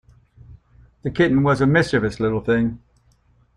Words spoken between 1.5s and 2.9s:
a mischievous little thing.